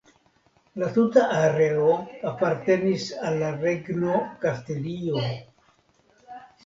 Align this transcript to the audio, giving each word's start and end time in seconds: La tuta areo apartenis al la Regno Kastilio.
La 0.83 0.87
tuta 0.93 1.25
areo 1.39 1.91
apartenis 2.31 3.05
al 3.29 3.37
la 3.43 3.51
Regno 3.61 4.17
Kastilio. 4.47 5.25